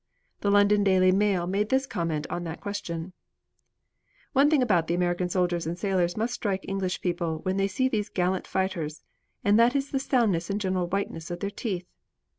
[0.39, 3.13] The London Daily Mail made this comment on that question:
[4.33, 7.87] "One thing about the American soldiers and sailors must strike English people when they see
[7.87, 9.03] these gallant fighters,
[9.43, 11.85] and that is the soundness and general whiteness of their teeth.